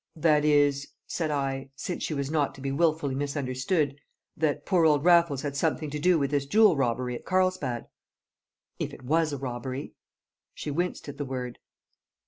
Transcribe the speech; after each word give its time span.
"That 0.15 0.43
is," 0.43 0.87
said 1.05 1.29
I, 1.29 1.69
since 1.75 2.01
she 2.01 2.15
was 2.15 2.31
not 2.31 2.55
to 2.55 2.59
be 2.61 2.71
wilfully 2.71 3.13
misunderstood, 3.13 3.99
"that 4.35 4.65
poor 4.65 4.83
old 4.83 5.05
Raffles 5.05 5.43
had 5.43 5.55
something 5.55 5.91
to 5.91 5.99
do 5.99 6.17
with 6.17 6.31
this 6.31 6.47
jewel 6.47 6.75
robbery 6.75 7.13
at 7.13 7.23
Carlsbad?" 7.23 7.85
"If 8.79 8.95
it 8.95 9.03
was 9.03 9.31
a 9.31 9.37
robbery." 9.37 9.93
She 10.55 10.71
winced 10.71 11.07
at 11.07 11.19
the 11.19 11.25
word. 11.25 11.59